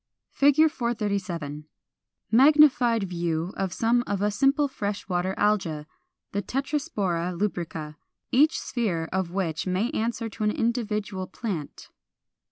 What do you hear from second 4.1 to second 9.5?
a simple fresh water Alga, the Tetraspora lubrica, each sphere of